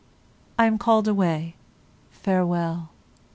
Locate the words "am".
0.65-0.79